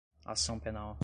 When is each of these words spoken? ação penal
ação 0.25 0.59
penal 0.59 0.99